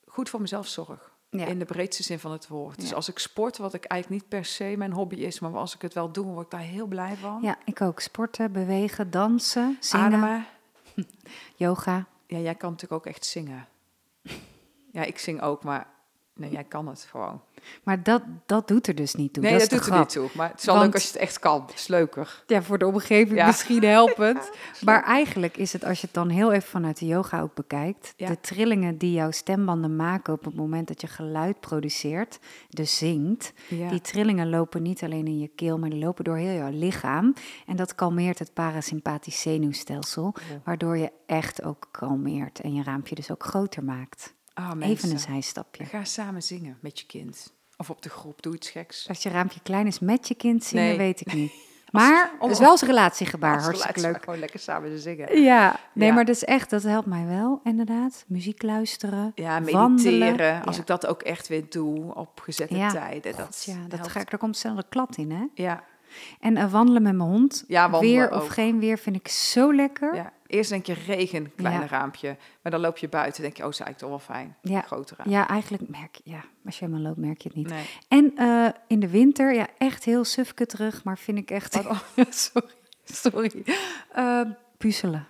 [0.06, 1.10] goed voor mezelf zorg.
[1.30, 1.46] Ja.
[1.46, 2.80] In de breedste zin van het woord.
[2.80, 2.94] Dus Ja.
[2.94, 5.82] als ik sport, wat ik eigenlijk niet per se mijn hobby is, maar als ik
[5.82, 7.38] het wel doe, word ik daar heel blij van.
[7.42, 8.00] Ja, ik ook.
[8.00, 10.46] Sporten, bewegen, dansen, zingen, Ademen.
[11.56, 12.06] yoga.
[12.26, 13.66] Ja, jij kan natuurlijk ook echt zingen.
[14.92, 15.86] Ja, ik zing ook, maar
[16.34, 17.40] nee, jij kan het gewoon.
[17.82, 19.42] Maar dat, dat doet er dus niet toe.
[19.42, 20.28] Nee, dat, doet er niet toe.
[20.34, 21.60] Maar het is wel Want- leuk als je het echt kan.
[21.62, 22.42] Het is leuker.
[22.46, 23.46] Ja, voor de omgeving Ja.
[23.46, 24.50] misschien helpend.
[24.84, 28.12] maar eigenlijk is het, als je het dan heel even vanuit de yoga ook bekijkt,
[28.16, 28.28] Ja.
[28.28, 33.52] de trillingen die jouw stembanden maken op het moment dat je geluid produceert, dus zingt,
[33.68, 37.34] die trillingen lopen niet alleen in je keel, maar die lopen door heel jouw lichaam.
[37.66, 43.30] En dat kalmeert het parasympathisch zenuwstelsel, waardoor je echt ook kalmeert en je raampje dus
[43.30, 44.34] ook groter maakt.
[44.54, 45.84] Ah, Even een zijstapje.
[45.84, 47.52] Ga samen zingen met je kind.
[47.76, 49.08] Of op de groep, doe iets geks.
[49.08, 50.96] Als je raampje klein is met je kind zingen, Nee.
[50.96, 51.52] weet ik niet.
[51.92, 54.24] Maar het is wel als relatiegebaar, Als hartstikke relatie, leuk.
[54.24, 55.42] Gewoon lekker samen zingen.
[55.42, 56.14] Ja, nee, Ja.
[56.14, 58.24] maar dat is echt, dat helpt mij wel, inderdaad.
[58.26, 60.18] Muziek luisteren, Ja, wandelen.
[60.18, 60.64] mediteren.
[60.64, 60.80] Als Ja.
[60.80, 62.90] ik dat ook echt weer doe op gezette Ja.
[62.90, 63.36] tijden.
[63.36, 64.12] Dat, ja, dat helpt.
[64.12, 65.44] ga ik, daar komt snel de klad in, hè?
[65.54, 65.84] Ja,
[66.40, 68.48] En eh, wandelen met mijn hond, Ja, wandelen weer of ook.
[68.50, 70.14] geen weer, vind ik zo lekker.
[70.14, 70.32] ja.
[70.52, 71.88] Eerst denk je regen, kleine Ja.
[71.88, 72.36] raampje.
[72.62, 74.56] Maar dan loop je buiten denk je, oh, is eigenlijk toch wel fijn.
[74.62, 74.84] Ja.
[74.88, 75.16] Raampje.
[75.30, 77.68] Ja, eigenlijk merk je, ja, als je helemaal loopt, merk je het niet.
[77.68, 77.84] Nee.
[78.08, 81.72] En eh, in de winter, ja, echt heel sufke terug, maar vind ik echt,
[82.30, 82.68] sorry,
[83.04, 83.64] sorry,
[84.12, 84.40] Eh,
[84.78, 85.26] puzzelen.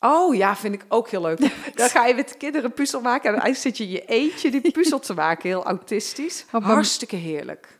[0.00, 1.38] Oh ja, vind ik ook heel leuk.
[1.74, 3.34] Dan ga je met de kinderen puzzel maken.
[3.34, 5.48] En dan zit je je eentje die puzzel te maken.
[5.48, 6.44] Heel autistisch.
[6.52, 7.78] maar- Hartstikke heerlijk.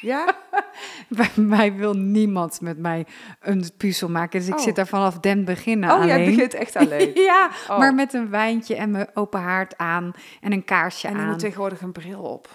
[0.00, 0.36] Ja?
[1.08, 3.06] Bij mij wil niemand met mij
[3.40, 4.60] een puzzel maken, dus ik Oh.
[4.60, 6.06] zit daar vanaf den beginnen Oh, alleen.
[6.08, 7.10] jij begint echt alleen.
[7.30, 7.78] ja, Oh.
[7.78, 11.26] maar met een wijntje en mijn open haard aan en een kaarsje En aan.
[11.28, 12.48] moet tegenwoordig een bril op.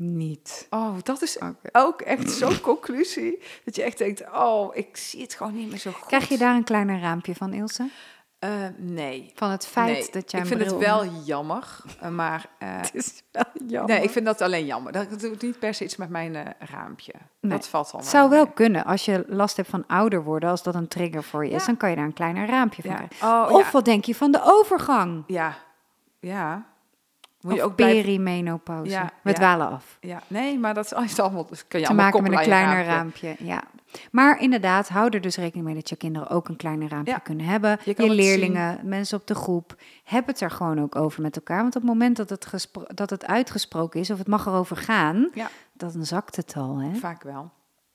[0.00, 0.66] Niet.
[0.70, 1.38] Oh, dat is
[1.72, 3.42] ook echt zo'n conclusie.
[3.64, 6.06] Dat je echt denkt, oh, ik zie het gewoon niet meer zo goed.
[6.06, 7.88] Krijg je daar een kleiner raampje van, Ilse?
[8.38, 9.32] Eh, nee.
[9.34, 10.08] Van het feit nee.
[10.10, 12.46] dat jij ik vind het wel jammer, eh, maar...
[12.58, 13.94] eh, Het is wel jammer.
[13.94, 14.92] nee, ik vind dat alleen jammer.
[14.92, 17.12] Dat doet niet per se iets met mijn eh, raampje.
[17.40, 17.52] Nee.
[17.52, 18.38] Dat valt al Het zou mee.
[18.38, 21.50] wel kunnen als je last hebt van ouder worden, als dat een trigger voor je
[21.50, 23.44] is, dan kan je daar een kleiner raampje van Ja.
[23.44, 23.70] Oh, of ja.
[23.70, 25.24] wat denk je van de overgang?
[25.26, 25.56] Ja,
[26.20, 26.66] ja.
[27.40, 28.90] Moet je of ook perimenopauze.
[28.90, 29.34] Ja, We ja.
[29.36, 29.96] dwalen af.
[30.00, 31.46] Ja, nee, maar dat is allemaal...
[31.48, 33.36] Dat kun je Te allemaal maken met een kleiner raampje.
[33.38, 33.62] Ja.
[34.10, 37.18] Maar inderdaad, hou er dus rekening mee dat je kinderen ook een kleiner raampje Ja.
[37.18, 37.78] kunnen hebben.
[37.84, 39.76] Je leerlingen, mensen op de groep.
[40.04, 41.60] Heb het er gewoon ook over met elkaar.
[41.62, 44.76] Want op het moment dat het, gespro- dat het uitgesproken is, of het mag erover
[44.76, 45.30] gaan,
[45.72, 46.78] dan zakt het al.
[46.80, 46.94] Hè?
[46.94, 47.50] Vaak wel.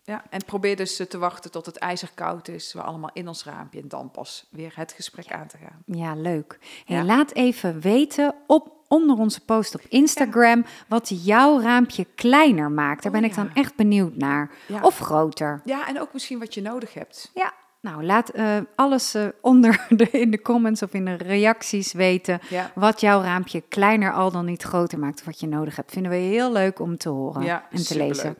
[0.06, 2.74] Ja, en probeer dus eh, te wachten tot het ijzer koud is.
[2.74, 5.98] We allemaal in ons raampje en dan pas weer het gesprek aan te gaan.
[5.98, 6.60] Ja, leuk.
[6.86, 7.04] Ja.
[7.04, 13.04] Laat even weten op, onder onze post op Instagram wat jouw raampje kleiner maakt.
[13.04, 14.52] Daar Oh, ben ik dan echt benieuwd naar.
[14.82, 15.62] Of groter.
[15.66, 17.32] Ja, en ook misschien wat je nodig hebt.
[17.34, 21.94] Ja, nou laat eh, alles eh, onder de, in de comments of in de reacties
[21.94, 22.39] weten.
[22.76, 25.20] Wat jouw raampje kleiner al dan niet groter maakt.
[25.20, 25.92] Of wat je nodig hebt.
[25.92, 28.38] Vinden we heel leuk om te horen en te lezen.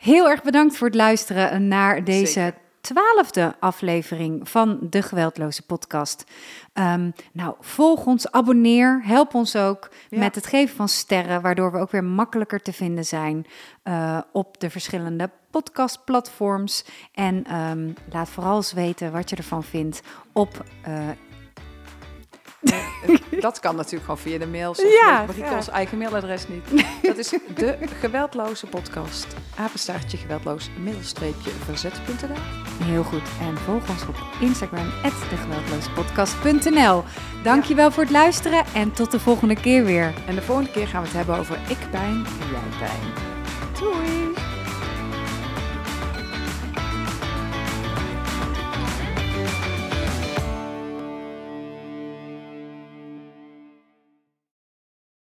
[0.00, 2.54] Heel erg bedankt voor het luisteren naar deze Zeker.
[2.80, 6.24] twaalfde aflevering van de Geweldloze Podcast.
[6.72, 10.18] Ehm, nou, volg ons, abonneer, help ons ook Ja.
[10.18, 13.46] met het geven van sterren, waardoor we ook weer makkelijker te vinden zijn
[13.82, 16.84] eh, op de verschillende podcastplatforms.
[17.14, 20.00] En ehm, laat vooral eens weten wat je ervan vindt
[20.32, 21.08] op eh,
[23.40, 24.78] Dat kan natuurlijk gewoon via de mails.
[24.78, 25.52] Ja, Ja, ik graag.
[25.56, 26.84] ons eigen mailadres niet.
[27.02, 29.26] Dat is de geweldloze podcast.
[29.56, 32.36] Apenstaartje geweldloos middelstreepje verzet.nl.
[32.84, 33.22] heel goed.
[33.40, 34.90] En volg ons op Instagram,
[35.30, 37.04] degeweldlozepodcast.nl.
[37.42, 40.14] Dankjewel voor het luisteren en tot de volgende keer weer.
[40.26, 43.00] En de volgende keer gaan we het hebben over ik pijn, jij pijn.
[43.80, 44.34] Doei!